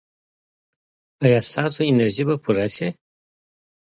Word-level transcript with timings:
ایا 1.23 1.39
ستاسو 1.49 1.79
انرژي 1.91 2.23
به 2.27 2.35
پوره 2.43 2.67
شي؟ 2.75 2.87